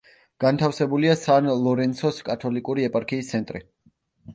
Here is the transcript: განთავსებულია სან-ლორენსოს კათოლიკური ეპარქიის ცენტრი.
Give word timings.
განთავსებულია 0.43 1.19
სან-ლორენსოს 1.25 2.25
კათოლიკური 2.33 2.91
ეპარქიის 2.93 3.35
ცენტრი. 3.35 3.69